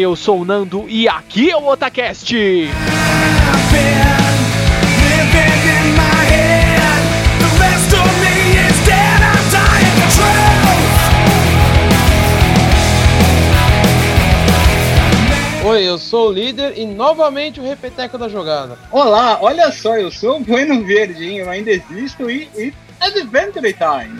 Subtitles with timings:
[0.00, 2.34] Oi, eu sou o Nando e aqui é o Otacast.
[15.62, 18.78] Oi, eu sou o líder e novamente o repeteco da jogada.
[18.90, 24.18] Olá, olha só, eu sou o Bueno Verdinho, eu ainda existo e, e Adventure Time.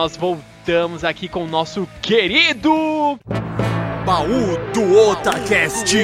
[0.00, 3.20] Nós voltamos aqui com o nosso querido
[4.06, 5.94] Baú do Otacast.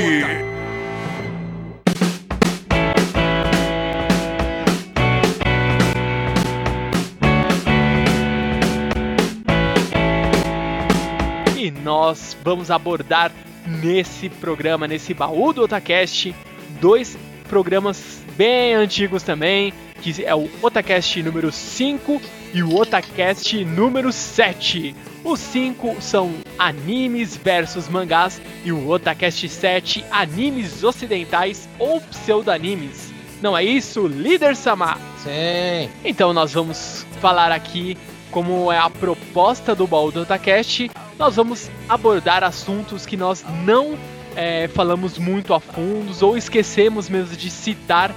[11.56, 13.33] E nós vamos abordar
[13.67, 16.35] nesse programa, nesse baú do Otacast,
[16.83, 17.17] dois
[17.48, 22.20] programas bem antigos também, que é o Otacast número 5
[22.56, 24.96] e o Otacast número 7.
[25.22, 33.12] Os 5 são animes versus mangás e o Otacast 7 animes ocidentais ou pseudanimes.
[33.42, 34.96] Não é isso, líder Sama?
[35.18, 35.90] Sim.
[36.02, 37.94] Então nós vamos falar aqui
[38.30, 40.90] como é a proposta do baú do Otacast.
[41.18, 43.98] Nós vamos abordar assuntos que nós não
[44.34, 48.14] é, falamos muito a fundos ou esquecemos mesmo de citar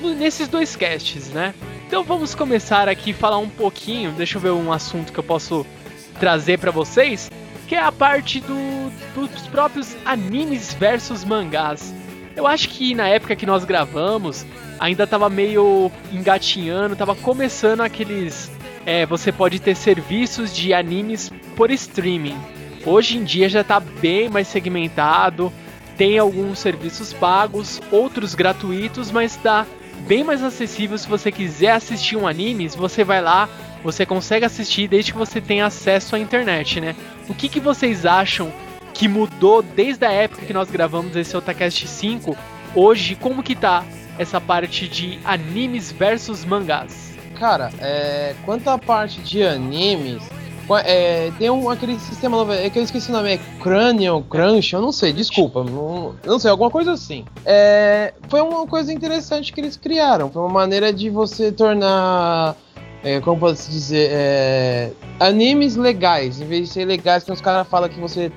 [0.00, 1.52] nesses dois casts, né?
[1.92, 4.12] Então vamos começar aqui falar um pouquinho.
[4.12, 5.66] Deixa eu ver um assunto que eu posso
[6.18, 7.30] trazer pra vocês,
[7.68, 11.92] que é a parte do- dos próprios animes versus mangás.
[12.34, 14.46] Eu acho que na época que nós gravamos,
[14.80, 18.50] ainda tava meio engatinhando, tava começando aqueles.
[18.86, 22.38] É, você pode ter serviços de animes por streaming.
[22.86, 25.52] Hoje em dia já tá bem mais segmentado,
[25.98, 29.66] tem alguns serviços pagos, outros gratuitos, mas tá
[30.06, 33.48] bem mais acessível se você quiser assistir um anime, você vai lá,
[33.82, 36.94] você consegue assistir desde que você tenha acesso à internet, né?
[37.28, 38.52] O que, que vocês acham
[38.92, 42.36] que mudou desde a época que nós gravamos esse Otacast 5?
[42.74, 43.84] Hoje, como que tá
[44.18, 47.12] essa parte de animes versus mangás?
[47.38, 50.22] Cara, é, quanto à parte de animes,
[50.84, 54.72] é, tem um, aquele sistema novo, é que eu esqueci o nome, é Cranium, Crunch,
[54.72, 57.24] eu não sei, desculpa, não, não sei, alguma coisa assim.
[57.44, 62.56] É, foi uma coisa interessante que eles criaram, foi uma maneira de você tornar,
[63.02, 64.90] é, como posso dizer, é,
[65.20, 68.30] animes legais, em vez de ser legais, que os caras falam que você,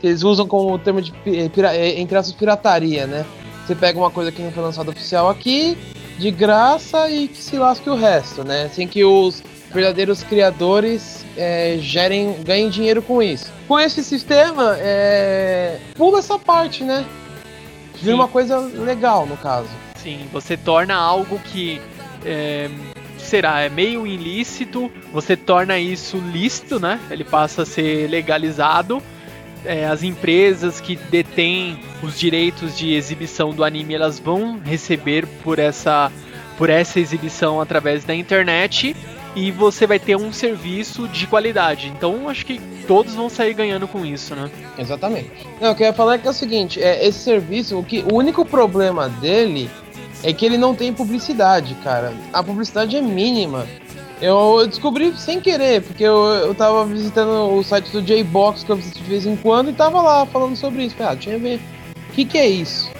[0.00, 3.24] que eles usam como termo de, pi- pira, é, entre aspas, pirataria, né?
[3.66, 5.76] Você pega uma coisa que não foi lançada oficial aqui,
[6.18, 8.70] de graça e que se lasque o resto, né?
[8.72, 9.42] Sem que os
[9.72, 13.52] verdadeiros criadores é, gerem, ganhem dinheiro com isso.
[13.68, 17.04] Com esse sistema, é, pula essa parte, né?
[17.94, 18.14] Vira Sim.
[18.14, 19.68] uma coisa legal, no caso.
[19.96, 21.80] Sim, você torna algo que
[22.24, 22.70] é,
[23.18, 27.00] será é meio ilícito, você torna isso lícito, né?
[27.10, 29.02] Ele passa a ser legalizado.
[29.64, 35.58] É, as empresas que detêm os direitos de exibição do anime, elas vão receber por
[35.58, 36.12] essa
[36.56, 38.96] por essa exibição através da internet
[39.36, 41.92] e você vai ter um serviço de qualidade.
[41.94, 44.50] Então acho que todos vão sair ganhando com isso, né?
[44.78, 45.30] Exatamente.
[45.60, 47.84] Não, o que eu ia falar é que é o seguinte, é, esse serviço, o,
[47.84, 49.70] que, o único problema dele
[50.22, 52.14] é que ele não tem publicidade, cara.
[52.32, 53.66] A publicidade é mínima.
[54.22, 58.76] Eu descobri sem querer, porque eu, eu tava visitando o site do J-Box que eu
[58.76, 60.96] visito de vez em quando e tava lá falando sobre isso.
[61.00, 61.60] Ah, deixa eu ver.
[62.08, 62.90] O que, que é isso?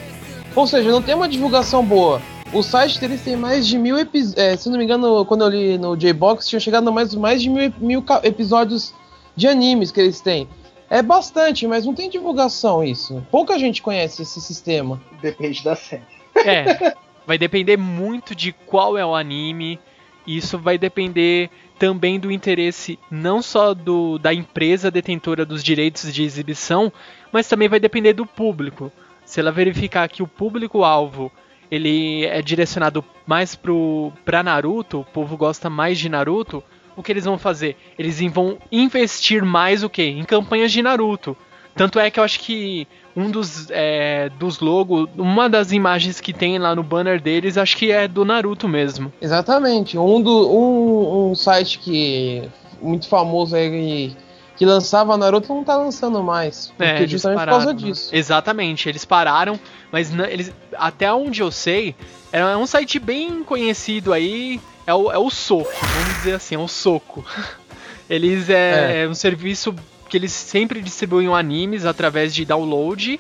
[0.54, 2.20] Ou seja, não tem uma divulgação boa.
[2.52, 4.60] O site deles tem mais de mil episódios.
[4.60, 7.50] se não me engano, quando eu li no J-Box, tinha chegado a mais, mais de
[7.50, 8.94] mil, mil episódios
[9.34, 10.48] de animes que eles têm.
[10.88, 13.26] É bastante, mas não tem divulgação isso.
[13.30, 15.00] Pouca gente conhece esse sistema.
[15.20, 16.04] Depende da série.
[16.36, 16.94] É,
[17.26, 19.80] vai depender muito de qual é o anime.
[20.26, 26.22] Isso vai depender também do interesse não só do, da empresa detentora dos direitos de
[26.22, 26.92] exibição,
[27.32, 28.90] mas também vai depender do público.
[29.24, 31.32] Se ela verificar que o público-alvo
[31.70, 36.62] ele é direcionado mais pro pra Naruto, o povo gosta mais de Naruto,
[36.96, 37.76] o que eles vão fazer?
[37.98, 40.04] Eles vão investir mais o quê?
[40.04, 41.36] Em campanhas de Naruto.
[41.74, 46.32] Tanto é que eu acho que um dos, é, dos logos, uma das imagens que
[46.32, 49.12] tem lá no banner deles, acho que é do Naruto mesmo.
[49.20, 49.98] Exatamente.
[49.98, 52.48] Um, do, um, um site que
[52.80, 54.16] muito famoso aí
[54.56, 56.72] que lançava Naruto não tá lançando mais.
[56.76, 57.78] Porque É, justamente por pararam, causa né?
[57.78, 58.10] disso.
[58.14, 59.60] Exatamente, eles pararam,
[59.92, 61.94] mas eles, até onde eu sei,
[62.32, 66.58] é um site bem conhecido aí, é o, é o Soco, vamos dizer assim, é
[66.58, 67.24] o Soco.
[68.08, 69.74] Eles é, é um serviço
[70.08, 73.18] que eles sempre distribuem animes através de download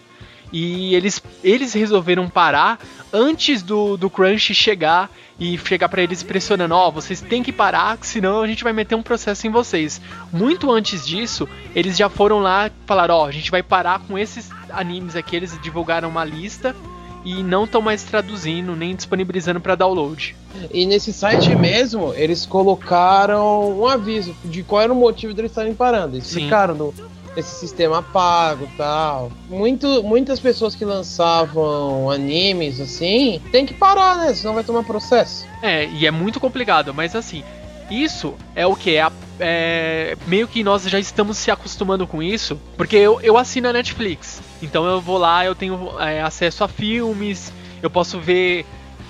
[0.52, 2.78] e eles, eles resolveram parar
[3.16, 5.10] antes do, do Crunch chegar
[5.40, 8.94] e chegar pra eles pressionando, ó, vocês têm que parar, senão a gente vai meter
[8.94, 10.00] um processo em vocês.
[10.32, 14.18] Muito antes disso, eles já foram lá e falaram, ó, a gente vai parar com
[14.18, 16.76] esses animes aqui, eles divulgaram uma lista
[17.24, 20.36] e não estão mais traduzindo nem disponibilizando pra download.
[20.72, 25.74] E nesse site mesmo, eles colocaram um aviso de qual era o motivo deles estarem
[25.74, 26.16] parando.
[26.16, 26.36] Eles Sim.
[26.36, 26.94] Explicaram no,
[27.36, 29.30] esse sistema pago tal.
[29.48, 34.34] Muito, muitas pessoas que lançavam animes assim, tem que parar, né?
[34.34, 35.46] Senão vai tomar processo.
[35.62, 37.44] É, e é muito complicado, mas assim,
[37.90, 38.96] isso é o que?
[38.96, 43.68] É, é meio que nós já estamos se acostumando com isso, porque eu, eu assino
[43.68, 44.42] a Netflix.
[44.62, 48.64] Então eu vou lá, eu tenho é, acesso a filmes, eu posso ver,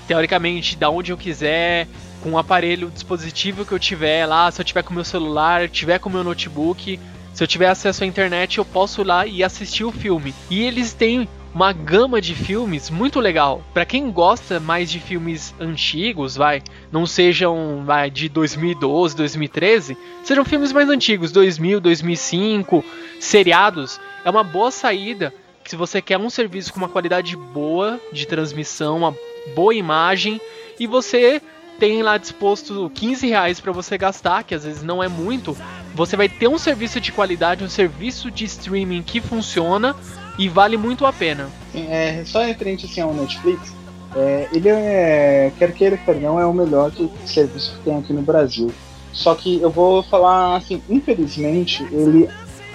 [0.07, 1.87] teoricamente, da onde eu quiser,
[2.23, 5.69] com o aparelho, o dispositivo que eu tiver lá, se eu tiver com meu celular,
[5.69, 6.99] tiver com meu notebook,
[7.37, 10.35] se eu tiver acesso à internet, eu posso ir lá e assistir o filme.
[10.49, 13.63] E eles têm uma gama de filmes muito legal.
[13.75, 20.47] Pra quem gosta mais de filmes antigos, vai, não sejam vai, de 2012, 2013, sejam
[20.47, 22.83] filmes mais antigos, 2000, 2005,
[23.21, 25.31] seriados, é uma boa saída
[25.67, 29.15] se você quer um serviço com uma qualidade boa de transmissão, uma
[29.55, 30.41] boa imagem
[30.79, 31.43] e você
[31.79, 35.57] tem lá disposto 15 reais para você gastar, que às vezes não é muito,
[35.95, 39.95] você vai ter um serviço de qualidade, um serviço de streaming que funciona
[40.39, 41.49] e vale muito a pena.
[41.73, 43.75] Sim, é, só referente assim ao Netflix,
[44.15, 48.13] é, ele é, quer queira, quer não, é o melhor que- serviço que tem aqui
[48.13, 48.71] no Brasil.
[49.13, 52.29] Só que eu vou falar assim, infelizmente, ele,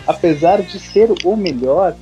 [0.07, 1.95] apesar de ser o melhor,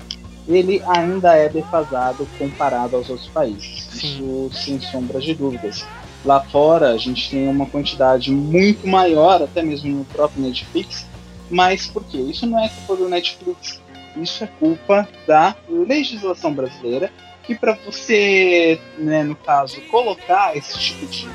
[0.47, 3.83] ele ainda é defasado comparado aos outros países.
[3.91, 4.47] Sim.
[4.49, 5.85] Isso sem sombra de dúvidas.
[6.23, 11.05] Lá fora a gente tem uma quantidade muito maior, até mesmo no próprio Netflix.
[11.49, 12.17] Mas por quê?
[12.17, 13.81] Isso não é culpa do Netflix.
[14.15, 17.11] Isso é culpa da legislação brasileira,
[17.43, 21.27] que para você, né, no caso, colocar esse tipo de,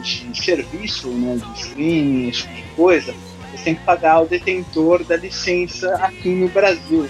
[0.00, 3.14] de serviço, né, de streaming, esse tipo de coisa,
[3.52, 7.08] você tem que pagar ao detentor da licença aqui no Brasil.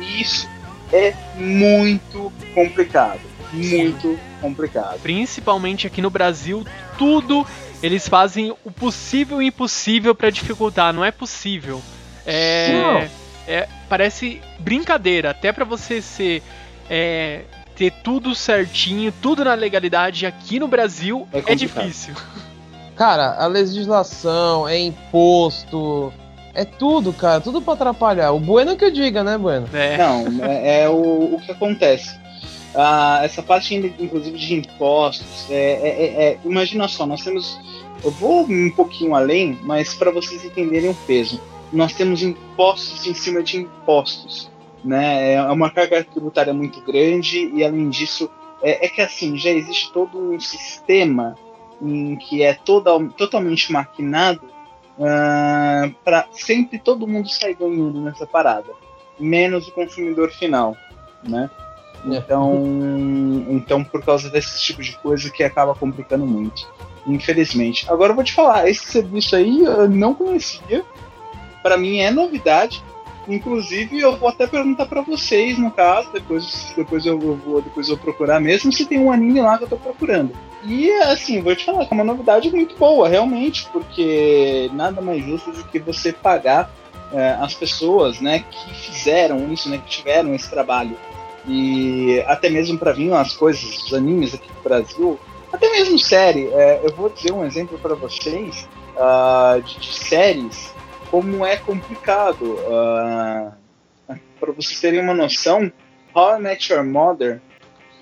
[0.00, 0.48] E isso
[0.92, 3.20] é muito complicado.
[3.52, 5.00] Muito complicado.
[5.00, 6.66] Principalmente aqui no Brasil,
[6.98, 7.46] tudo
[7.82, 11.80] eles fazem o possível e impossível para dificultar, não é possível.
[12.26, 13.08] É,
[13.48, 16.42] é- parece brincadeira, até para você ser
[16.90, 17.42] é,
[17.74, 22.14] ter tudo certinho, tudo na legalidade aqui no Brasil É é, difícil.
[22.94, 26.12] Cara, a legislação, é imposto,
[26.54, 28.32] é tudo, cara, tudo pra atrapalhar.
[28.32, 29.66] O Bueno que eu diga, né, Bueno?
[29.72, 32.20] É, Não, é, é o, o que acontece.
[32.74, 37.60] Ah, essa parte, inclusive, de impostos, é, é- é- é- imagina só, nós temos.
[38.02, 41.40] Eu vou um pouquinho além, mas para vocês entenderem o peso.
[41.72, 44.50] Nós temos impostos em cima de impostos.
[44.84, 45.34] Né?
[45.34, 48.28] É uma carga tributária muito grande e, além disso,
[48.60, 51.36] é, é que assim, já existe todo um sistema
[51.80, 54.52] em que é toda, totalmente maquinado
[56.04, 58.72] para sempre todo mundo sair ganhando nessa parada,
[59.18, 60.76] menos o consumidor final,
[61.22, 61.50] né?
[62.10, 62.16] É.
[62.16, 62.64] Então,
[63.48, 66.68] então por causa desse tipo de coisa que acaba complicando muito,
[67.06, 67.90] infelizmente.
[67.90, 70.84] Agora eu vou te falar, esse serviço aí eu não conhecia,
[71.62, 72.82] para mim é novidade.
[73.28, 77.96] Inclusive eu vou até perguntar para vocês no caso, depois, depois eu vou depois eu
[77.96, 80.32] procurar mesmo se tem um anime lá que eu tô procurando.
[80.64, 85.24] E assim, vou te falar que é uma novidade muito boa, realmente, porque nada mais
[85.24, 86.68] justo do que você pagar
[87.12, 90.96] é, as pessoas, né, que fizeram isso, né, que tiveram esse trabalho.
[91.46, 95.18] E até mesmo para vir as coisas, os animes aqui do Brasil,
[95.52, 96.46] Até mesmo série.
[96.48, 100.72] é, eu vou dizer um exemplo para vocês ah, de, de séries,
[101.10, 102.58] como é complicado.
[104.40, 105.70] para vocês terem uma noção,
[106.14, 107.40] How I Met Your Mother,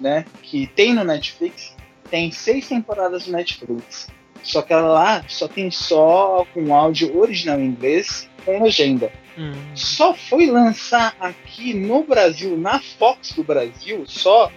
[0.00, 1.76] né, que tem no Netflix,
[2.10, 4.08] tem seis temporadas no Netflix.
[4.42, 9.12] Só que ela lá só tem só com áudio original em inglês com legenda.
[9.38, 9.52] Hum.
[9.74, 14.50] Só foi lançar aqui no Brasil, na Fox do Brasil, só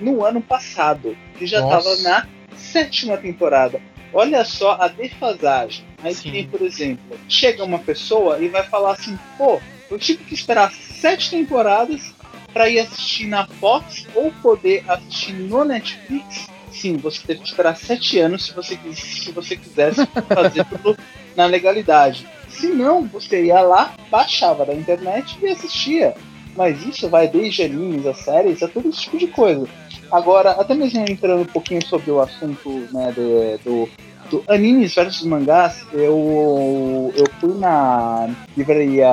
[0.00, 3.80] no ano passado, que já estava na sétima temporada.
[4.12, 5.84] Olha só a defasagem.
[6.02, 6.32] Aí Sim.
[6.32, 9.60] tem, por exemplo, chega uma pessoa e vai falar assim: pô,
[9.90, 12.14] eu tive que esperar sete temporadas
[12.52, 16.48] para ir assistir na Fox ou poder assistir no Netflix.
[16.72, 20.96] Sim, você teve que esperar sete anos se você, se você quisesse fazer tudo
[21.40, 22.26] na legalidade.
[22.48, 26.14] Se não, você ia lá, baixava da internet e assistia.
[26.54, 29.66] Mas isso vai desde animes a séries, a todo esse tipo de coisa.
[30.12, 33.88] Agora, até mesmo entrando um pouquinho sobre o assunto né, de- do,
[34.28, 39.08] do animes versus mangás, eu, eu fui na livraria.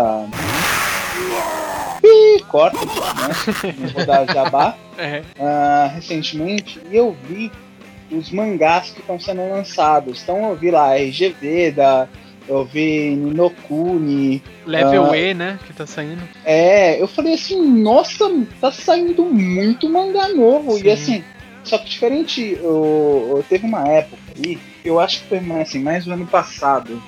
[2.03, 3.73] Ih, corta, né?
[3.77, 5.21] Não vou dar jabá É.
[5.39, 7.51] ah, recentemente e eu vi
[8.11, 10.21] os mangás que estão sendo lançados.
[10.23, 12.07] Então eu vi lá RGV, da,
[12.47, 14.41] eu vi Ninokuni.
[14.65, 15.17] Level Ah.
[15.17, 15.59] E, né?
[15.65, 16.21] Que tá saindo.
[16.45, 18.25] É, eu falei assim, nossa,
[18.61, 20.73] tá saindo muito mangá novo.
[20.77, 20.83] Sim.
[20.85, 21.23] E assim,
[21.63, 25.79] só que diferente, eu, eu- teve uma época aí, eu acho que foi mais, assim,
[25.79, 27.01] mais no ano passado,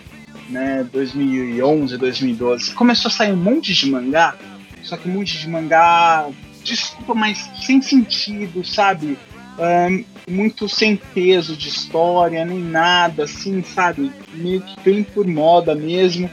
[0.50, 4.36] né, 2011, 2012, começou a sair um monte de mangá,
[4.84, 6.28] só que um monte de mangá,
[6.64, 9.18] desculpa, mas sem sentido, sabe?
[9.58, 14.12] Ahn, muito sem peso de história, nem nada, assim, sabe?
[14.34, 16.30] Meio que bem por moda mesmo.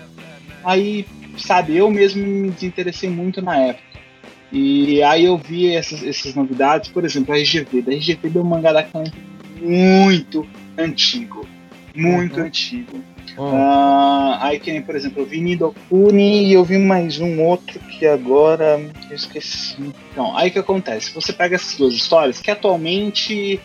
[0.62, 1.06] Aí,
[1.38, 3.86] sabe, eu mesmo me desinteressei muito na época.
[4.52, 7.82] E aí eu vi essas, essas novidades, por exemplo, a RGV.
[7.82, 9.12] Da RGV deu um mangá da Clamp
[9.60, 10.46] muito
[10.78, 11.46] antigo.
[11.94, 12.46] Muito Uhum.
[12.46, 12.96] antigo.
[13.38, 13.50] Hum.
[13.54, 17.78] Ah, aí que nem, por exemplo, eu vi Nidokuni e eu vi mais um outro
[17.80, 19.76] que agora eu esqueci.
[20.12, 21.12] Então, aí que acontece?
[21.14, 23.60] Você pega essas duas histórias que atualmente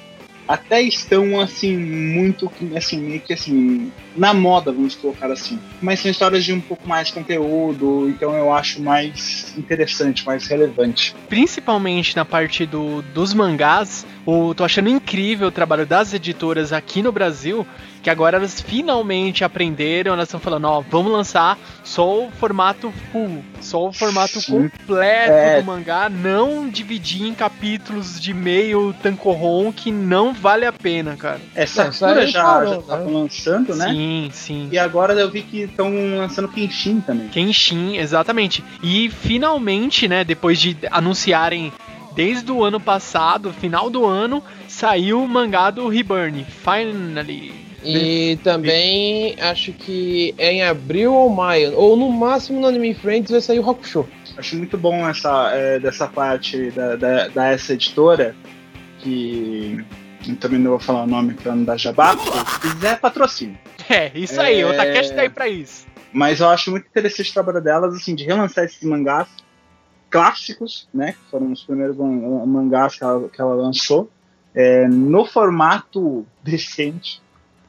[0.51, 5.57] até estão assim muito assim meio que assim na moda vamos colocar assim.
[5.81, 11.15] Mas são histórias de um pouco mais conteúdo então eu acho mais interessante mais relevante.
[11.29, 17.01] Principalmente na parte do, dos mangás, eu tô achando incrível o trabalho das editoras aqui
[17.01, 17.65] no Brasil,
[18.01, 23.43] que agora elas finalmente aprenderam, elas estão falando, ó, vamos lançar só o formato full,
[23.59, 24.69] só o formato Sim.
[24.69, 25.59] completo É.
[25.59, 31.39] do mangá, não dividir em capítulos de meio tancorron que não vale a pena, cara.
[31.55, 33.11] é isso aí Sakura já, parou, já tá né?
[33.11, 34.69] lançando né Sim, sim.
[34.71, 38.63] e agora eu vi que estão lançando Kenshin também Kenshin, exatamente.
[38.81, 41.71] E finalmente, né, depois de anunciarem
[42.15, 46.45] desde o ano passado, final do ano, saiu o mangá do Reburn.
[46.45, 47.70] Finally.
[47.83, 53.31] E também acho que é em abril ou maio, ou no máximo no Anime Friends
[53.31, 54.07] vai sair o Hakusho.
[54.37, 58.35] Acho muito bom essa, é, dessa parte da, da, da essa editora,
[58.99, 59.83] que
[60.27, 63.57] eu também não vou falar o nome pra não dar jabá, se quiser patrocínio.
[63.89, 64.65] É, isso aí, É.
[64.65, 65.85] o Takeshi tá aí pra isso.
[66.13, 69.27] Mas eu acho muito interessante o trabalho delas, assim, de relançar esses mangás
[70.09, 71.13] clássicos, né?
[71.13, 74.09] Que foram os primeiros man- mangás que ela, que ela lançou,
[74.53, 77.21] é, no formato decente,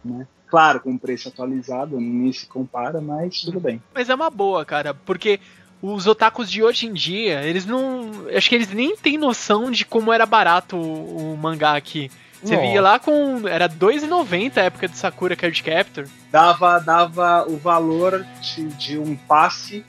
[0.04, 0.26] né?
[0.48, 3.82] Claro, com preço atualizado, nem se compara, mas tudo bem.
[3.94, 5.40] Mas é uma boa, cara, porque
[5.80, 8.26] os otakus de hoje em dia, eles não.
[8.34, 12.10] Acho que eles nem têm noção de como era barato o, o mangá aqui.
[12.42, 12.68] Você Nossa.
[12.68, 13.48] via lá com.
[13.48, 16.06] Era R$2,90 a época do Sakura Card Captor.
[16.30, 19.84] Dava, dava o valor de, de um passe,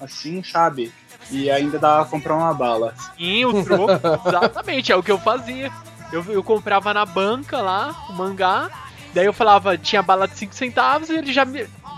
[0.00, 0.92] assim, sabe?
[1.30, 2.94] E ainda dava pra comprar uma bala.
[3.16, 3.92] Sim, o troco,
[4.26, 5.70] exatamente, é o que eu fazia.
[6.10, 8.70] Eu, eu comprava na banca lá o mangá,
[9.14, 11.46] daí eu falava, tinha bala de 5 centavos e ele já,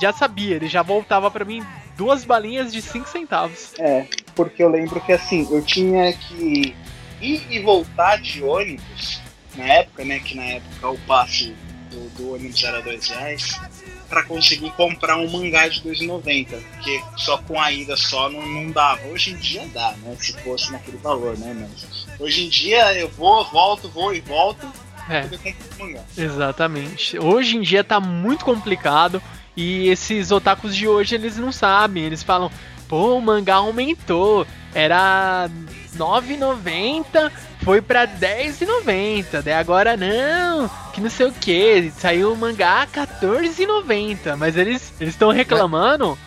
[0.00, 1.64] já sabia, ele já voltava pra mim
[1.96, 3.72] duas balinhas de 5 centavos.
[3.78, 6.74] É, porque eu lembro que assim, eu tinha que
[7.20, 9.20] ir e voltar de ônibus,
[9.56, 10.18] na época, né?
[10.20, 11.54] Que na época o passe
[11.90, 13.60] do, do ônibus era dois reais,
[14.08, 16.60] pra conseguir comprar um mangá de 2,90.
[16.72, 19.06] Porque só com a ida só não, não dava.
[19.08, 20.16] Hoje em dia dá, né?
[20.18, 21.54] Se fosse naquele valor, né?
[21.54, 24.70] Mas hoje em dia eu vou, volto, vou e volto
[25.08, 25.22] É.
[25.22, 26.00] poder comprar mangá.
[26.16, 27.18] Exatamente.
[27.18, 29.22] Hoje em dia tá muito complicado
[29.56, 32.04] e esses otakus de hoje eles não sabem.
[32.04, 32.50] Eles falam,
[32.88, 34.46] pô, o mangá aumentou.
[34.74, 35.48] Era
[35.96, 37.30] 9,90,
[37.62, 39.42] foi pra 10,90.
[39.42, 41.92] Daí agora não, que não sei o que.
[41.96, 44.36] Saiu o mangá 14,90.
[44.36, 46.18] Mas eles estão reclamando.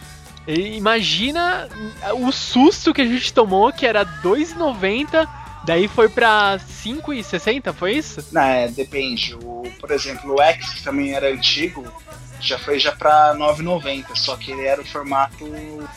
[0.48, 1.68] Imagina
[2.14, 5.28] o susto que a gente tomou, que era 2,90.
[5.68, 8.26] Daí foi pra 5,60, foi isso?
[8.32, 9.36] Não, é, depende.
[9.36, 11.86] O por exemplo, o X, que também era antigo,
[12.40, 15.46] já foi já pra 9,90, só que ele era o formato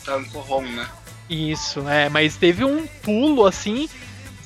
[0.03, 0.87] tanco-ROM, né?
[1.29, 3.89] Isso, é, mas teve um pulo assim.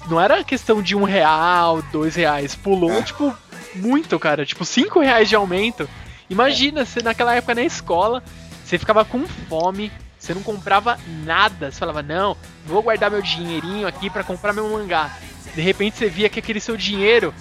[0.07, 2.53] Não era questão de um real, dois reais.
[2.53, 3.01] Pulou, É.
[3.01, 3.35] tipo,
[3.73, 4.45] muito, cara.
[4.45, 5.89] Tipo, cinco reais de aumento.
[6.29, 8.23] Imagina, você naquela época na escola,
[8.63, 9.91] você ficava com fome,
[10.25, 11.71] você não comprava nada.
[11.71, 15.15] Você falava, não, vou guardar meu dinheirinho aqui pra comprar meu mangá.
[15.53, 17.33] De repente você via que aquele seu dinheiro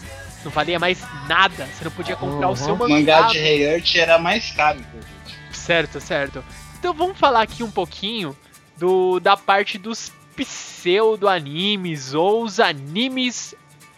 [0.44, 1.66] não valia mais nada.
[1.66, 2.56] Você não podia comprar o Uhum.
[2.56, 2.94] seu O mangá.
[2.94, 4.80] mangá de Rei era mais caro.
[5.50, 6.44] Certo, certo.
[6.78, 8.36] Então vamos falar aqui um pouquinho
[8.76, 13.54] do da parte dos pseudo-animes ou os animes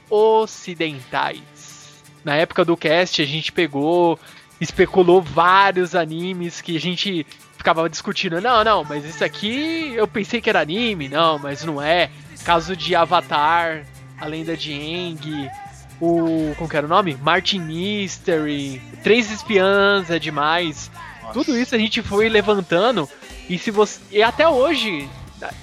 [0.08, 1.42] ocidentais.
[2.24, 4.18] Na época do cast a gente pegou,
[4.60, 7.26] especulou vários animes que a gente
[7.66, 8.40] ficava discutindo.
[8.40, 12.10] Não, não, mas isso aqui eu pensei que era anime, não, mas não é.
[12.44, 13.84] Caso de Avatar,
[14.16, 15.50] a lenda de Aang,
[16.00, 16.54] o.
[16.56, 17.18] Como que era o nome?
[17.20, 20.92] Martin Mystery, Três Espiãs é demais.
[21.20, 21.32] Nossa.
[21.32, 23.08] Tudo isso a gente foi levantando
[23.48, 25.08] e se você e até hoje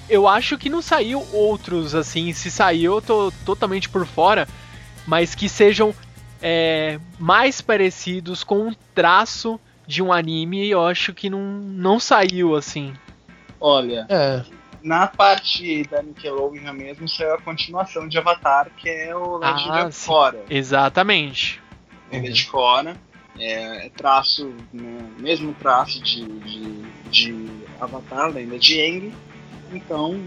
[0.08, 4.46] eu acho que não saiu outros assim, se saiu eu tô totalmente por fora,
[5.06, 5.94] mas que sejam
[6.42, 12.54] é, mais parecidos com um traço de um anime, eu acho que não, não saiu
[12.54, 12.94] assim.
[13.60, 14.42] Olha, É.
[14.82, 19.86] na parte da Nickelodeon mesmo, saiu a continuação de Avatar, que é o Legend Ah,
[19.86, 20.06] of.
[20.06, 20.36] Korra.
[20.50, 21.60] Exatamente.
[22.12, 22.96] Lenda de Korra.
[23.36, 27.48] É, é traço, né, mesmo traço de, de, de
[27.80, 29.12] Avatar, Lenda de Aang.
[29.72, 30.20] Então,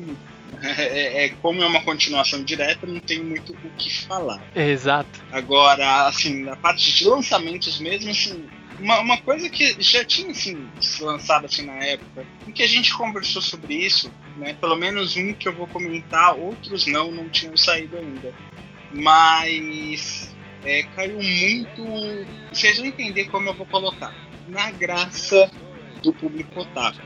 [0.62, 4.42] é, é- como é uma continuação direta, não tem muito o que falar.
[4.56, 5.22] Exato.
[5.32, 8.44] Agora, assim, na parte de lançamentos mesmo, assim,
[8.80, 12.68] uma, uma coisa que já tinha assim, se lançado assim na época, em que a
[12.68, 14.54] gente conversou sobre isso, né?
[14.60, 18.34] Pelo menos um que eu vou comentar, outros não, não tinham saído ainda.
[18.92, 22.26] Mas é, caiu muito.
[22.52, 24.14] Vocês vão entender como eu vou colocar.
[24.48, 25.52] Na graça
[26.02, 27.00] do público otaku.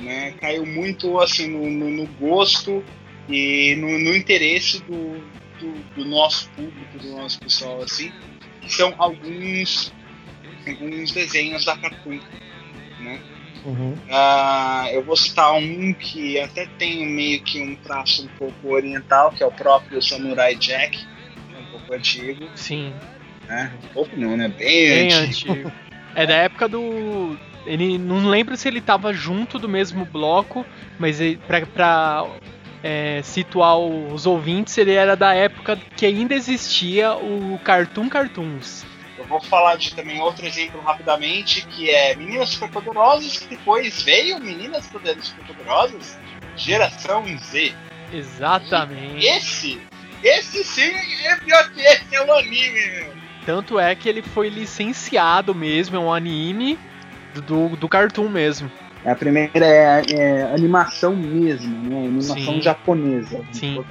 [0.00, 0.32] Né?
[0.40, 2.84] Caiu muito assim no, no- no gosto
[3.28, 5.18] e no, no interesse do,
[5.58, 8.12] do, do nosso público, do nosso pessoal, assim,
[8.60, 9.92] que são alguns,
[10.70, 12.20] alguns desenhos da Cartoon,
[13.00, 13.20] né?
[13.64, 13.96] Uhum.
[14.10, 19.32] Ah, eu vou citar um que até tem meio que um traço um pouco oriental,
[19.32, 22.92] que é o próprio Samurai Jack, que é um pouco antigo, Sim.
[23.48, 23.72] né?
[23.84, 24.48] Um pouco não, né?
[24.48, 25.52] Bem, Bem antigo.
[25.52, 25.72] antigo.
[26.14, 27.36] É da época do.
[27.66, 30.64] Ele não lembro se ele tava junto do mesmo bloco,
[30.98, 32.24] mas ele, pra, pra
[32.82, 38.86] é, situar os ouvintes, ele era da época que ainda existia o Cartoon Cartoons.
[39.28, 44.84] Vou falar de também outro exemplo rapidamente, que é Meninas Superpoderosas, que depois veio Meninas
[44.84, 46.18] Superpoderosas,
[46.56, 47.74] Geração Z.
[48.12, 49.26] Exatamente.
[49.26, 49.80] Esse,
[50.22, 50.92] esse sim
[51.24, 53.12] é pior que esse é o anime, meu.
[53.44, 56.78] Tanto é que ele foi licenciado mesmo, é um anime
[57.46, 58.70] do, do, Cartoon mesmo.
[59.04, 62.06] A primeira é, é animação mesmo, né?
[62.06, 62.60] Animação Sim.
[62.60, 63.44] japonesa.
[63.52, 63.84] Sim.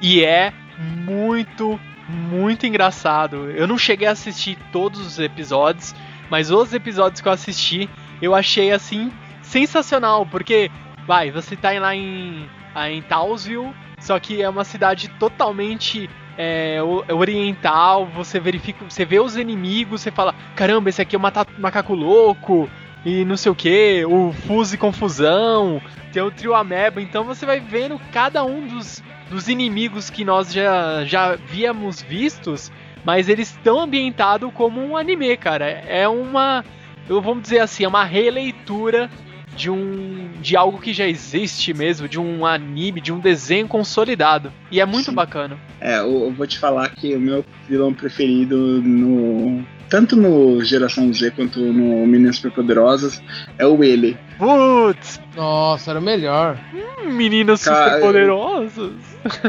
[0.00, 1.80] E é muito,
[2.12, 3.50] muito engraçado.
[3.50, 5.94] Eu não cheguei a assistir todos os episódios,
[6.30, 7.88] mas os episódios que eu assisti,
[8.20, 10.70] eu achei assim sensacional, porque
[11.06, 16.78] vai, você tá lá em, ah, em Townsville, só que é uma cidade totalmente é,
[17.12, 21.94] oriental, você verifica, você vê os inimigos, você fala, caramba, esse aqui é mata- macaco
[21.94, 22.68] louco,
[23.04, 25.80] e não sei o que, o Fuse Confusão,
[26.12, 30.52] tem o Trio Ameba, então você vai vendo cada um dos, dos inimigos que nós
[30.52, 32.70] já, já víamos vistos,
[33.04, 35.66] mas eles estão ambientados como um anime, cara.
[35.66, 36.64] É uma,
[37.08, 39.10] eu vamos dizer assim, é uma releitura
[39.56, 44.52] de um de algo que já existe mesmo, de um anime, de um desenho consolidado.
[44.70, 45.14] E é muito Sim.
[45.14, 45.58] bacana.
[45.80, 49.64] É, eu, eu vou te falar que o meu vilão preferido no.
[49.92, 53.22] Tanto no Geração Z quanto no Meninas Superpoderosas
[53.58, 54.16] é o ele.
[54.38, 56.58] Putz, Nossa, era o melhor.
[57.04, 58.94] meninas Cara, super poderosas.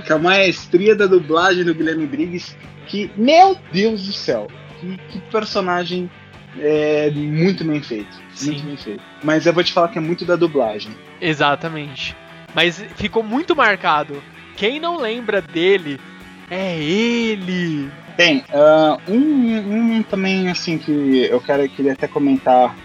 [0.06, 4.47] Com a maestria da dublagem do Guilherme Briggs, que, meu Deus do céu,
[4.82, 6.12] que, que personagem
[6.60, 8.13] é, muito bem feito.
[8.13, 8.65] Muito Sim.
[8.65, 9.03] bem feito.
[9.23, 10.91] Mas eu vou te falar que é muito da dublagem.
[11.21, 12.17] Exatamente.
[12.53, 14.21] Mas ficou muito marcado.
[14.58, 16.01] Quem não lembra dele
[16.49, 17.89] é ele.
[18.15, 22.75] Bem, ah, um, um também assim que eu quero, queria até comentar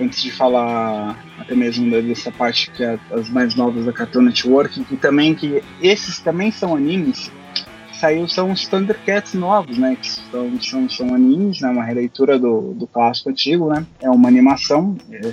[0.00, 4.84] antes de falar até mesmo dessa parte que é as mais novas da Cartoon Network,
[4.84, 7.30] que também que esses também são animes
[8.02, 9.96] saiu são os Thundercats novos, né?
[10.00, 11.68] Que são, são, são animes, né?
[11.68, 13.86] Uma releitura do, do clássico antigo, né?
[14.00, 15.32] É uma animação, é,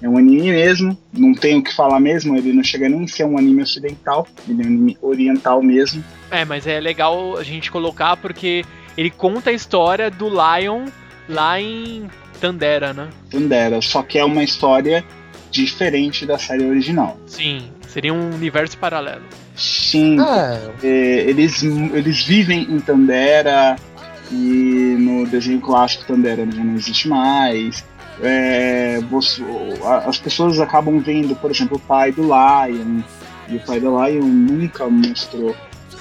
[0.00, 3.08] é um anime mesmo, não tenho o que falar mesmo, ele não chega nem a
[3.08, 6.04] ser um anime ocidental, ele é um anime oriental mesmo.
[6.30, 8.64] É, mas é legal a gente colocar porque
[8.96, 10.86] ele conta a história do Lion
[11.28, 12.08] lá em
[12.40, 13.08] Tandera, né?
[13.30, 15.04] Tandera, só que é uma história
[15.50, 17.18] diferente da série original.
[17.26, 19.22] Sim, seria um universo paralelo.
[19.56, 20.86] Sim, Ah, é,
[21.28, 23.74] eles, eles vivem em Tandera
[24.30, 27.84] e no desenho clássico Tandera já não existe mais.
[28.22, 29.42] É, você-
[30.06, 33.00] as pessoas acabam vendo, por exemplo, o pai do Lion,
[33.48, 35.54] e o pai do Lion nunca mostrou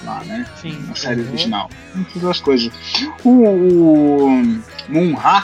[0.03, 0.45] lá, né?
[0.61, 0.83] Sim.
[0.87, 1.29] Na série Uhum.
[1.29, 1.69] original.
[1.95, 2.71] Muitas outras coisas.
[3.23, 5.43] O, o Munra,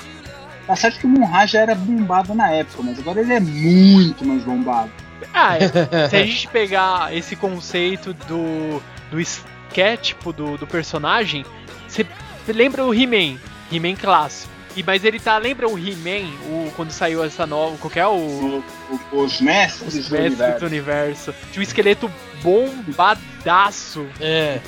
[0.68, 4.26] tá certo que o Munra já era bombado na época, mas agora ele é muito
[4.26, 4.90] mais bombado.
[5.34, 5.70] Ah, é.
[6.10, 8.82] se a gente pegar esse conceito do,
[9.12, 11.46] do esquétipo do, do personagem,
[11.88, 12.06] você
[12.48, 13.38] lembra o He-Man,
[13.72, 14.52] He-Man clássico.
[14.76, 18.08] E, mas ele tá, lembra o He-Man, o, quando saiu essa nova, qual que é
[18.08, 18.12] o...
[18.12, 18.64] O-
[19.12, 20.60] o- os mestres Os do mestres universo.
[20.60, 21.36] do universo.
[21.52, 24.06] Tinha um esqueleto bombadaço.
[24.20, 24.60] é.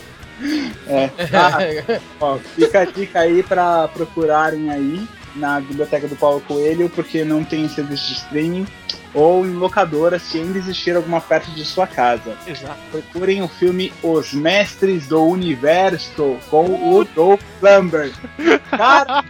[0.87, 1.09] É.
[1.33, 7.23] Ah, ó, fica a dica aí pra procurarem aí na biblioteca do Paulo Coelho, porque
[7.23, 8.65] não tem serviço de streaming
[9.13, 12.37] ou em locadora se ainda existir alguma perto de sua casa.
[12.45, 12.77] Exato.
[12.91, 18.11] Procurem o filme Os Mestres do Universo com o Dolph Lundgren.
[18.69, 19.23] Cara,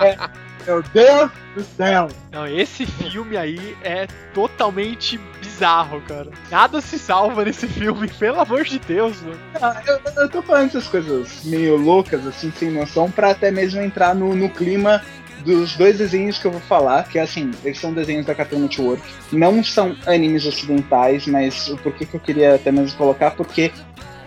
[0.00, 0.18] é,
[0.68, 2.08] meu Deus do céu!
[2.30, 6.28] Não, esse filme aí é totalmente bizarro, cara.
[6.50, 9.40] Nada se salva nesse filme, pelo amor de Deus, mano.
[9.60, 13.80] Ah, eu, eu tô falando essas coisas meio loucas, assim, sem noção, pra até mesmo
[13.80, 15.02] entrar no, no clima
[15.44, 18.58] dos dois desenhos que eu vou falar, que é assim, eles são desenhos da Cartoon
[18.58, 19.02] Network,
[19.32, 23.72] não são animes ocidentais, mas o porquê que eu queria até mesmo colocar, porque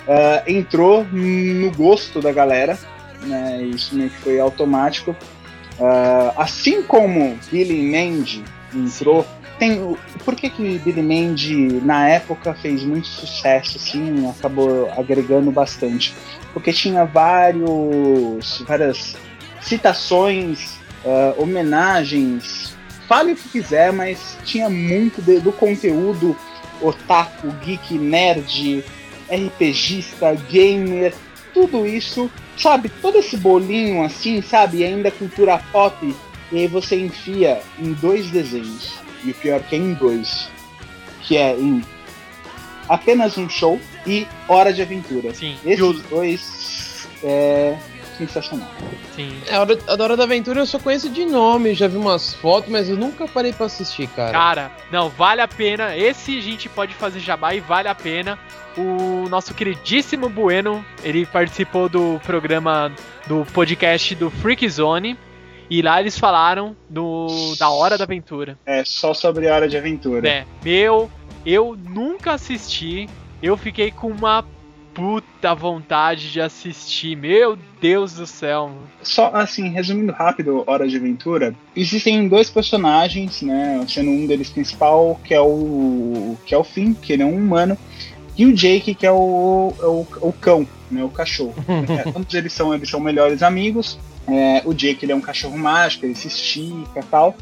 [0.08, 2.80] ah, entrou no gosto da galera,
[3.24, 5.16] né, isso meio que foi automático.
[5.82, 9.26] Ah, assim como Billy Mandy entrou,
[9.58, 16.14] tem por que que Billy Mandy na época fez muito sucesso, assim, acabou agregando bastante?
[16.54, 19.16] Porque tinha vários, várias
[19.62, 22.76] citações, ah, homenagens,
[23.08, 26.36] fale o que quiser, mas tinha muito de- do conteúdo
[26.82, 28.84] otaku, geek, nerd,
[29.30, 31.14] RPGista, gamer,
[31.54, 32.30] tudo isso,
[32.62, 32.90] sabe?
[33.02, 34.80] Todo esse bolinho assim, sabe?
[34.80, 36.16] E ainda cultura pop,
[36.52, 38.94] e aí você enfia em dois desenhos.
[39.24, 40.50] E o pior que é em dois.
[41.24, 41.84] Que é em
[42.90, 45.34] apenas um show e Hora de Aventura.
[45.34, 45.58] Sim.
[45.66, 47.78] Esses dois é
[48.18, 48.68] sensacional.
[49.16, 49.36] Sim.
[49.48, 52.34] É, a Hora, a Hora da Aventura eu só conheço de nome, já vi umas
[52.34, 54.32] fotos, mas eu nunca parei pra assistir, cara.
[54.32, 55.96] Cara, não, vale a pena.
[55.96, 58.38] Esse a gente pode fazer jabá e vale a pena.
[58.78, 62.92] O nosso queridíssimo Bueno, ele participou do programa
[63.28, 65.18] do podcast do Freak Zone.
[65.70, 68.58] E lá eles falaram do, da Hora da Aventura.
[68.66, 70.28] É só sobre Hora de Aventura.
[70.28, 71.10] É, meu,
[71.46, 73.08] eu nunca assisti.
[73.42, 74.46] Eu fiquei com uma
[74.94, 77.16] puta vontade de assistir.
[77.16, 78.72] Meu Deus do céu.
[79.02, 83.84] Só assim, resumindo rápido, Hora de Aventura, existem dois personagens, né?
[83.88, 86.38] Sendo um deles principal, que é o.
[86.46, 87.78] que é o Finn, que ele é um humano,
[88.38, 91.04] e o Jake, que é o, é o, o cão, né?
[91.04, 91.56] O cachorro.
[91.68, 94.00] É, ambos eles são, eles são melhores amigos.
[94.28, 97.36] É, o Jake ele é um cachorro mágico, ele se estica e tal.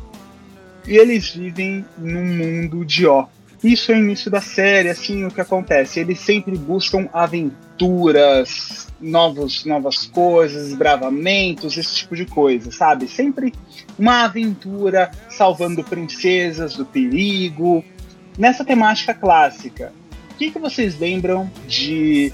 [0.88, 3.28] E eles vivem num mundo de ó.
[3.63, 6.00] Isso é o início da série, assim, o que acontece?
[6.00, 13.08] Eles sempre buscam aventuras, novos, novas coisas, desbravamentos, esse tipo de coisa, sabe?
[13.08, 13.54] Sempre
[13.98, 17.84] uma aventura salvando princesas do perigo,
[18.38, 19.91] nessa temática clássica.
[20.32, 22.32] O que, que vocês lembram de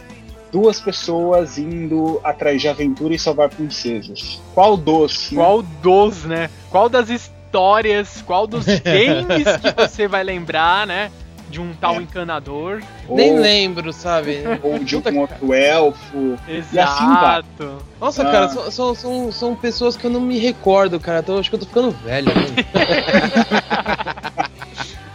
[0.51, 4.39] duas pessoas indo atrás de aventura e salvar princesas?
[4.53, 5.31] Qual dos?
[5.31, 5.37] né?
[5.37, 6.49] Qual dos, né?
[6.69, 7.09] Qual das
[7.55, 11.09] histórias, qual dos games que você vai lembrar, né?
[11.49, 11.97] De um tal É.
[11.99, 12.81] encanador.
[13.09, 14.39] Nem Ou- lembro, sabe?
[14.61, 16.35] Ou de um outro elfo.
[16.49, 17.39] E assim vai.
[17.39, 17.77] Exato.
[18.01, 18.31] Nossa, Ah.
[18.31, 21.19] cara, são, são, são, são pessoas que eu não me recordo, cara.
[21.19, 22.27] Então, acho que eu tô ficando velho.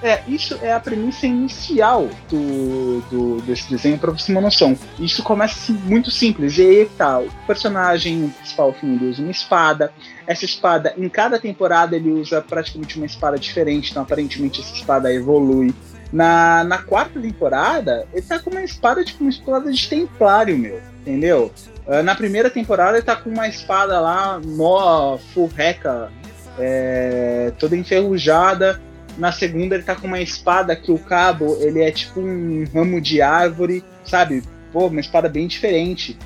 [0.03, 4.77] É, isso é a premissa inicial do, do- desse desenho pra você ter uma noção.
[4.99, 6.57] Isso começa assim, muito simples.
[6.57, 9.93] E aí tá, o personagem principal, Finn, ele usa uma espada.
[10.27, 13.91] Essa espada, em cada temporada, ele usa praticamente uma espada diferente.
[13.91, 15.75] Então, aparentemente, essa espada evolui.
[16.13, 20.81] Na, na quarta temporada, ele tá com uma espada, tipo, uma espada de templário, meu.
[21.03, 21.53] Entendeu?
[21.87, 26.11] Ah, na primeira temporada, ele tá com uma espada lá, mó furreca,
[26.59, 28.81] é, toda enferrujada.
[29.19, 33.01] Na segunda ele tá com uma espada que o cabo ele é tipo um ramo
[33.01, 34.43] de árvore, sabe?
[34.73, 36.17] Pô, uma espada bem diferente.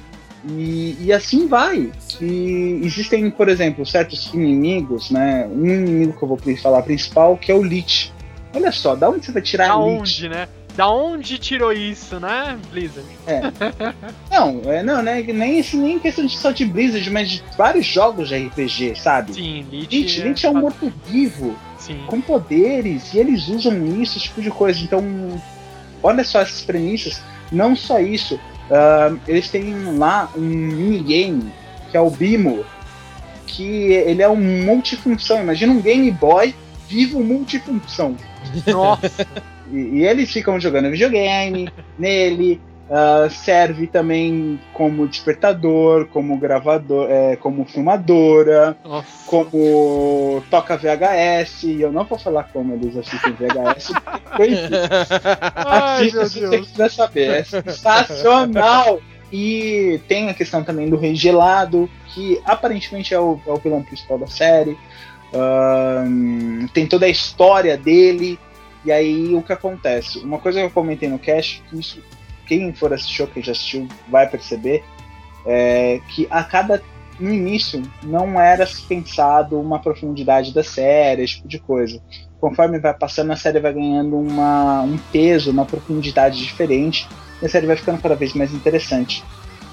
[0.49, 1.91] E, e assim vai.
[2.21, 5.47] E existem, por exemplo, certos inimigos, né?
[5.51, 8.13] Um inimigo que eu vou falar principal, que é o Lich.
[8.55, 9.73] Olha só, da onde você vai tirar Lich?
[9.75, 10.49] Aonde, né?
[10.77, 13.09] Da onde tirou isso, né, Blizzard?
[14.31, 15.23] Não, é, não, né?
[15.23, 19.35] Nem, nem questão de só de Blizzard, mas de vários jogos de RPG, sabe?
[19.35, 19.97] Sim, Lich.
[19.97, 22.03] Lich, Lich é um morto-vivo Sim.
[22.07, 24.81] com poderes e eles usam isso, esse tipo de coisa.
[24.81, 25.05] Então,
[26.03, 27.21] olha só essas premissas.
[27.53, 31.53] Não só isso, ah, eles têm lá um minigame
[31.91, 32.65] que é o Bimo,
[33.47, 35.43] que ele é um multifunção.
[35.43, 36.55] Imagina um Game Boy
[36.89, 38.17] vivo multifunção.
[38.67, 39.27] Nossa,
[39.71, 41.69] E, e eles ficam jogando videogame
[41.99, 42.61] nele.
[42.91, 49.09] Ah, serve também como despertador, como gravador, é, como filmadora, nossa.
[49.27, 51.65] como toca VHS.
[51.65, 53.93] E eu não vou falar como eles assistem VHS.
[55.57, 57.31] Assista se você quiser saber.
[57.31, 59.01] É sensacional!
[59.33, 63.83] E tem a questão também do Rei Gelado, que aparentemente é o, é o vilão
[63.83, 64.77] principal da série.
[66.73, 68.39] Tem toda a história dele.
[68.85, 70.19] E aí o que acontece?
[70.19, 72.01] Uma coisa que eu comentei no cast, que isso,
[72.47, 74.85] quem for assistir ou quem já assistiu vai perceber,
[75.47, 76.83] é que a cada.
[77.19, 82.01] No início não era pensado uma profundidade da série, esse tipo de coisa
[82.45, 87.09] conforme vai passando, a série vai ganhando uma, um peso, uma profundidade diferente,
[87.41, 89.25] e a série vai ficando cada vez mais interessante.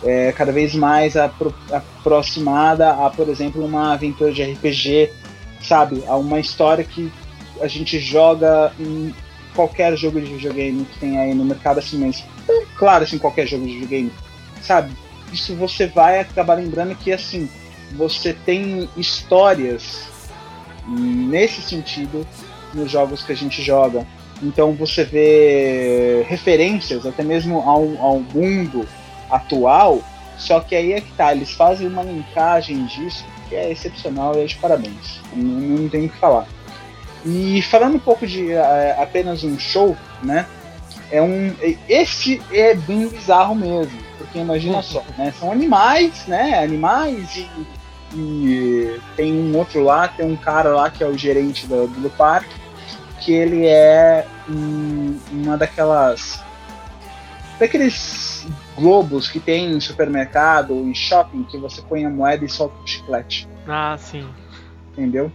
[0.02, 5.12] É, cada vez mais apro- aproximada a, por exemplo, uma aventura de RPG,
[5.62, 6.02] sabe?
[6.08, 7.12] A uma história que
[7.60, 9.14] a gente joga em
[9.54, 12.26] qualquer jogo de videogame que tem aí no mercado, assim mesmo.
[12.78, 14.12] Claro, assim, qualquer jogo de videogame,
[14.62, 14.94] sabe?
[15.32, 17.50] Isso você vai acabar lembrando que, assim,
[17.92, 20.08] você tem histórias
[20.88, 22.26] nesse sentido
[22.74, 24.06] nos jogos que a gente joga.
[24.42, 28.88] Então você vê referências até mesmo ao, ao mundo
[29.30, 30.02] atual,
[30.38, 34.44] só que aí é que tá, eles fazem uma linkagem disso que é excepcional e
[34.44, 35.20] é de parabéns.
[35.36, 36.48] Não, não tem o que falar.
[37.26, 40.48] E falando um pouco de eh, apenas um show, né?
[41.12, 41.54] É um.
[41.90, 44.00] Esse é bem bizarro mesmo.
[44.18, 45.34] Porque imagina só, né?
[45.38, 46.64] São animais, né?
[46.64, 47.50] Animais e
[48.14, 52.10] e tem um outro lá, tem um cara lá que é o gerente do, do
[52.10, 52.54] parque,
[53.22, 56.44] que ele é um- uma daquelas.
[57.60, 58.46] daqueles
[58.76, 62.76] globos que tem em supermercado ou em shopping que você põe a moeda e solta
[62.84, 64.28] o chiclete, Ah, sim.
[64.92, 65.32] entendeu?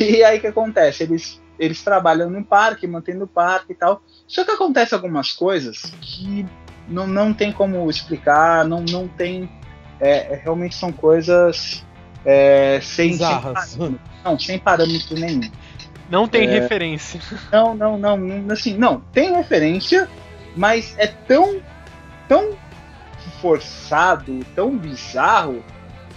[0.00, 1.04] E aí o que acontece?
[1.04, 4.02] Eles, eles trabalham no parque, mantendo o parque e tal.
[4.26, 6.44] Só que acontece algumas coisas que
[6.88, 9.48] não, não tem como explicar, não, não tem.
[10.00, 11.84] é, é, realmente são coisas
[12.24, 13.76] é, sem, sem Bizarras.
[14.24, 15.40] não, sem parâmetro nenhum.
[16.10, 16.60] Não tem É.
[16.60, 17.20] referência.
[17.52, 20.08] Não, não, não, não, assim, não, tem referência,
[20.56, 21.60] mas é tão,
[22.28, 22.56] tão
[23.40, 25.62] forçado, tão bizarro,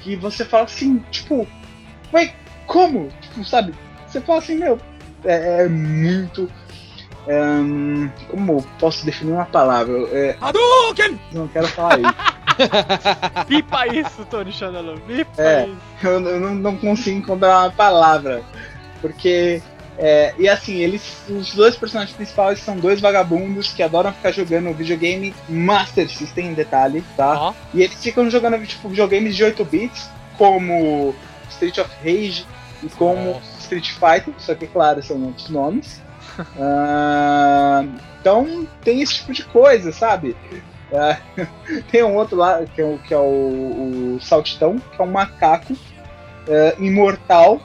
[0.02, 1.48] que você fala assim, tipo,
[2.14, 2.34] ué,
[2.66, 3.10] como?
[3.22, 3.74] Tipo, sabe?
[4.08, 4.80] Você fala assim, meu,
[5.24, 6.50] é, é muito.
[7.28, 9.94] Hum, como posso definir uma palavra?
[10.12, 11.20] É, Hadouken!
[11.32, 12.16] não quero falar isso.
[13.48, 15.00] Pipa isso, Tony Chanello.
[15.02, 15.68] Pipa É.
[15.68, 16.08] isso.
[16.08, 18.44] eu, não, não consigo encontrar uma palavra.
[19.02, 19.62] Porque.
[19.98, 21.24] é, e assim, eles.
[21.30, 26.54] Os dois personagens principais são dois vagabundos que adoram ficar jogando videogame Master System em
[26.54, 27.34] detalhe, tá?
[27.40, 31.16] Ó, E eles ficam jogando tipo, videogames de 8 bits, como
[31.50, 32.46] Street of Rage
[32.84, 33.60] e como Nossa.
[33.60, 36.02] Street Fighter, só que claro, são outros nomes.
[36.60, 37.84] Ah,
[38.22, 40.36] então tem esse tipo de coisa, sabe?
[40.94, 41.18] Ah,
[41.92, 45.12] tem um outro lá, que é o, que é o, o Saltitão, que é um
[45.12, 45.76] macaco
[46.48, 47.62] ah, imortal,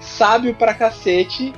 [0.00, 1.52] sábio pra cacete,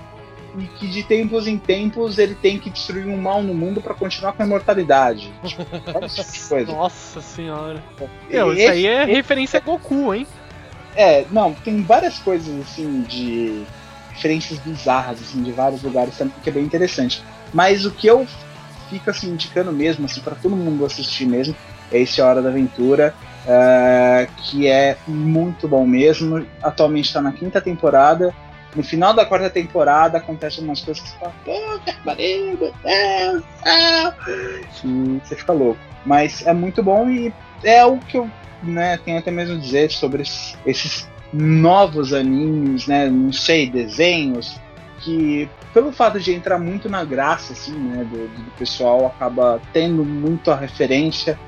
[0.58, 3.94] e que de tempos em tempos ele tem que destruir um mal no mundo pra
[3.94, 5.32] continuar com a imortalidade.
[5.44, 5.62] Tipo,
[6.04, 6.72] esse tipo de coisa.
[6.72, 7.82] nossa senhora.
[8.28, 10.26] E Meu, isso esse- aí é referência a Goku, hein?
[10.96, 13.64] É, não, tem várias coisas assim de
[14.20, 17.24] referências bizarras assim de vários lugares também que é bem interessante.
[17.52, 18.26] Mas o que eu
[18.90, 21.56] fico assim indicando mesmo assim para todo mundo assistir mesmo
[21.90, 23.14] é esse Hora da Aventura,
[23.46, 26.46] é, que é muito bom mesmo.
[26.62, 28.32] Atualmente está na quinta temporada.
[28.76, 34.14] No final da quarta temporada acontecem umas coisas que você fala, puta Deus do céu!"
[34.84, 35.80] E você fica louco.
[36.06, 37.32] Mas é muito bom e
[37.64, 38.30] é o que eu
[38.62, 44.60] né, tenho até mesmo dizer sobre esses novos animes, né, não sei, desenhos,
[45.00, 50.04] que pelo fato de entrar muito na graça, assim, né, do, do pessoal, acaba tendo
[50.04, 51.38] muito a referência,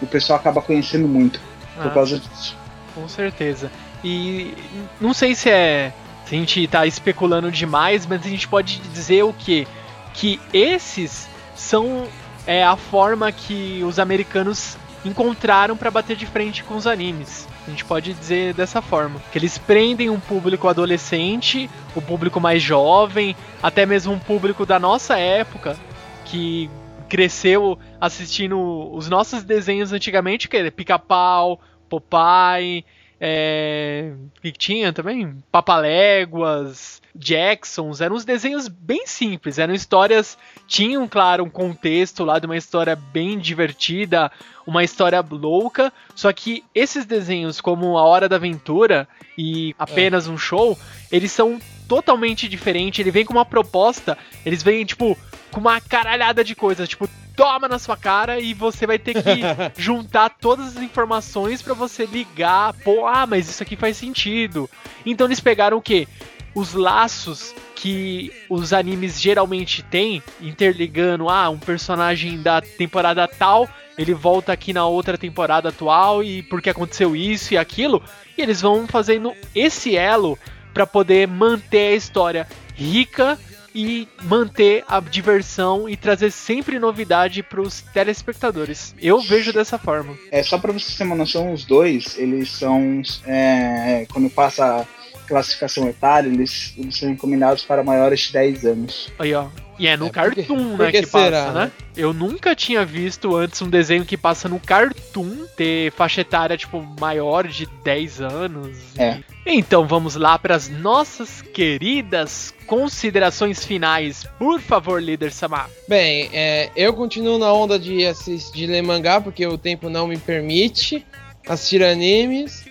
[0.00, 1.40] o pessoal acaba conhecendo muito
[1.76, 2.56] por Ah, causa disso.
[2.94, 3.70] Com certeza.
[4.04, 4.54] E
[5.00, 5.92] não sei se é.
[6.24, 9.66] Se a gente tá especulando demais, mas a gente pode dizer o quê?
[10.12, 12.06] Que esses são
[12.46, 17.46] é, a forma que os americanos encontraram para bater de frente com os animes.
[17.66, 19.20] A gente pode dizer dessa forma.
[19.32, 24.78] Que eles prendem um público adolescente, o público mais jovem, até mesmo um público da
[24.78, 25.76] nossa época,
[26.24, 26.70] que
[27.08, 28.58] cresceu assistindo
[28.92, 32.84] os nossos desenhos antigamente, que é Pica-Pau, Popeye,
[33.20, 35.36] é, o que tinha também?
[35.50, 42.46] Papaléguas, Jacksons, eram uns desenhos bem simples, eram histórias, tinham, claro, um contexto lá de
[42.46, 44.30] uma história bem divertida,
[44.66, 50.36] uma história louca, só que esses desenhos, como A Hora da Aventura e apenas um
[50.36, 50.78] show,
[51.10, 55.16] eles são totalmente diferentes, ele vem com uma proposta, eles vêm, tipo,
[55.50, 59.42] com uma caralhada de coisas, tipo, toma na sua cara e você vai ter que
[59.76, 64.68] juntar todas as informações pra você ligar, pô, ah, mas isso aqui faz sentido.
[65.04, 66.08] Então eles pegaram o quê?
[66.54, 73.68] Os laços que os animes geralmente têm, interligando, ah, um personagem da temporada tal,
[73.98, 78.02] ele volta aqui na outra temporada atual e porque aconteceu isso e aquilo,
[78.36, 80.38] e eles vão fazendo esse elo
[80.72, 83.38] pra poder manter a história rica
[83.76, 88.94] e manter a diversão e trazer sempre novidade pros telespectadores.
[88.98, 90.16] Eu vejo dessa forma.
[90.30, 93.02] É, só pra você ter uma noção, os dois, eles são.
[93.26, 94.88] é, quando passa
[95.26, 99.12] classificação etária, eles, eles são encomendados para maiores de 10 anos.
[99.18, 99.48] Aí, ó.
[99.78, 101.64] E é no É, Cartoon, por né, que que, passa, será, né?
[101.66, 101.72] né?
[101.96, 106.82] Eu nunca tinha visto antes um desenho que passa no Cartoon ter faixa etária, tipo,
[106.98, 108.76] maior de 10 anos.
[108.98, 109.18] É.
[109.44, 114.26] Então vamos lá para as nossas queridas considerações finais.
[114.38, 115.68] Por favor, líder Samar.
[115.88, 120.06] Bem, é, eu continuo na onda de, assistir, de ler mangá, porque o tempo não
[120.06, 121.04] me permite
[121.46, 122.64] assistir animes.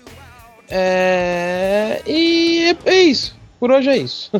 [0.69, 3.35] É, e é, é isso.
[3.59, 4.31] Por hoje é isso.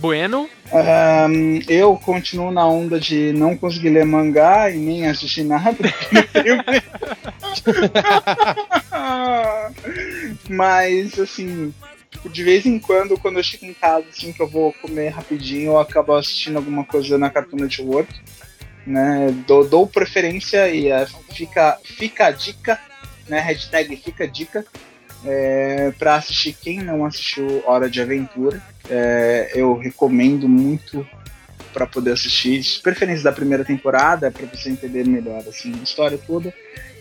[0.00, 5.72] Bueno, Ahn, eu continuo na onda de não conseguir ler mangá e nem assistir nada.
[10.48, 11.74] Mas, assim,
[12.30, 15.72] de vez em quando, quando eu chego em casa, assim, que eu vou comer rapidinho,
[15.72, 18.12] eu acabo assistindo alguma coisa na Cartoon Network.
[18.86, 19.34] Né?
[19.46, 22.80] Dou, dou preferência e é, fica, fica a dica,
[23.28, 23.40] né?
[23.40, 24.64] Hashtag fica a dica.
[25.24, 28.62] É, para assistir quem não assistiu Hora de Aventura.
[28.88, 31.06] É, eu recomendo muito
[31.72, 36.18] para poder assistir, de preferência da primeira temporada, para você entender melhor assim, a história
[36.18, 36.52] toda.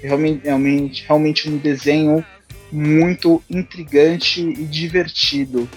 [0.02, 2.24] Realmente, realmente, realmente um desenho
[2.72, 5.68] muito intrigante e divertido.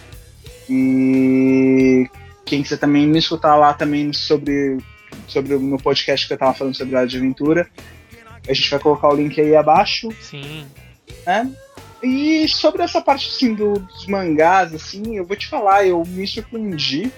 [0.68, 2.08] E
[2.44, 4.78] quem quiser também me escutar lá também sobre,
[5.26, 7.68] sobre o meu podcast que eu tava falando sobre Hora de Aventura,
[8.48, 10.66] a gente vai colocar o link aí abaixo sim.
[11.26, 11.50] né?
[12.02, 16.26] E sobre essa parte assim, do- dos mangás, assim, eu vou te falar, eu me
[16.26, 17.12] surpreendi.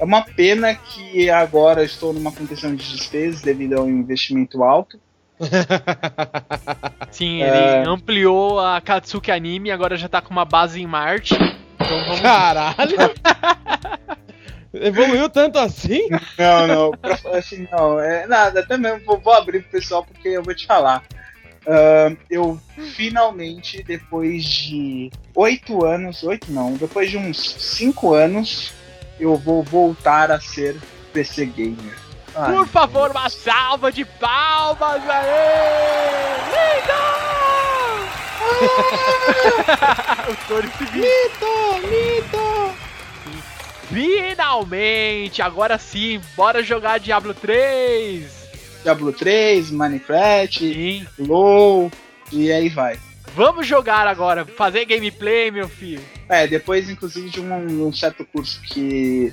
[0.00, 4.98] É uma pena que agora estou numa condição de despesas devido ao investimento alto.
[7.10, 7.80] Sim, É.
[7.80, 11.34] ele ampliou a Katsuki Anime, agora já tá com uma base em Marte.
[11.34, 12.96] Então vamos Caralho!
[14.74, 16.08] Evoluiu tanto assim?
[16.36, 20.42] Não, não, pra- assim, não, é nada, também vou, vou abrir pro pessoal porque eu
[20.42, 21.04] vou te falar.
[21.66, 22.60] Ahn, eu
[22.94, 28.72] finalmente, depois de oito anos, oito não, depois de uns cinco anos,
[29.18, 30.76] eu vou voltar a ser
[31.12, 31.98] PC Gamer.
[32.34, 36.34] Ai, Por favor, uma salva de palmas, aê!
[36.50, 37.14] Lindo!
[40.30, 41.02] o Tori se viu.
[41.02, 41.46] Lito,
[41.88, 42.74] Lito!
[43.88, 45.40] Finalmente!
[45.40, 48.43] Agora sim, bora jogar Diablo 3!
[48.84, 51.06] Diablo 3, Minecraft, Sim.
[51.18, 51.90] LoL,
[52.30, 52.98] e aí vai.
[53.34, 56.02] Vamos jogar agora, fazer gameplay, meu filho.
[56.28, 59.32] É, depois, inclusive, de um, um certo curso que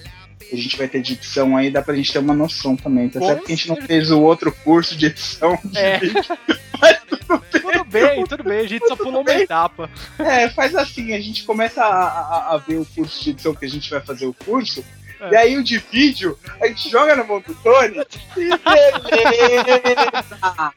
[0.52, 3.10] a gente vai ter de edição aí, dá pra gente ter uma noção também.
[3.10, 6.00] Tá certo que a gente não fez o outro curso de edição de É.
[6.00, 6.24] vídeo,
[6.82, 7.62] mas tudo bem.
[7.62, 9.90] Tudo bem, tudo bem, a gente só pulou uma etapa.
[10.18, 13.66] É, faz assim, a gente começa a, a- a ver o curso de edição que
[13.66, 14.84] a gente vai fazer o curso,
[15.22, 15.32] É.
[15.32, 18.00] e aí o de vídeo, a gente joga na mão do Tony
[18.36, 20.74] e beleza!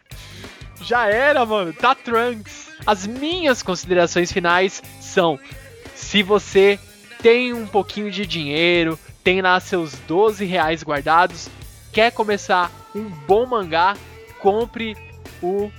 [0.83, 1.73] Já era, mano.
[1.73, 2.69] Tá Trunks.
[2.87, 5.39] As minhas considerações finais são:
[5.95, 6.79] se você
[7.23, 11.49] tem um pouquinho de dinheiro, tem lá seus 12 reais guardados,
[11.91, 13.97] quer começar um bom mangá,
[14.41, 14.95] compre
[15.43, 15.71] o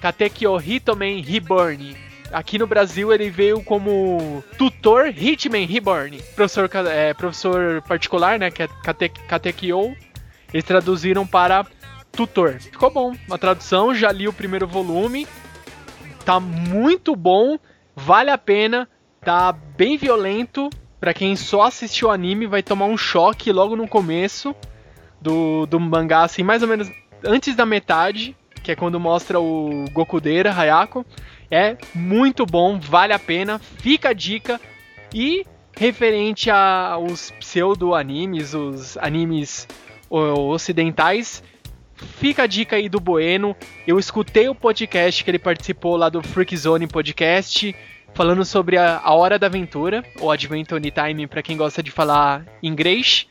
[0.00, 1.96] Katekyo Hitomen Reborn.
[2.32, 6.20] Aqui no Brasil ele veio como tutor Hitman Reborn.
[6.34, 8.50] Professor, é, professor particular, né?
[8.50, 9.94] Que é Kate, Katekyo.
[10.52, 11.66] Eles traduziram para
[12.10, 12.58] tutor.
[12.60, 13.14] Ficou bom.
[13.30, 15.26] A tradução, já li o primeiro volume.
[16.24, 17.58] Tá muito bom.
[17.94, 18.88] Vale a pena.
[19.20, 20.70] Tá bem violento.
[20.98, 24.54] Pra quem só assistiu o anime, vai tomar um choque logo no começo
[25.20, 26.88] do, do mangá, assim, mais ou menos
[27.24, 31.04] antes da metade, que é quando mostra o Gokudeira, Hayako.
[31.52, 34.58] É muito bom, vale a pena, fica a dica.
[35.14, 35.44] E
[35.76, 39.68] referente aos pseudo-animes, os animes
[40.08, 41.42] ocidentais,
[41.94, 43.54] fica a dica aí do Bueno.
[43.86, 47.76] Eu escutei o podcast que ele participou lá do Freak Zone Podcast,
[48.14, 52.46] falando sobre a, a Hora da Aventura, ou Adventure Time pra quem gosta de falar
[52.62, 53.26] inglês.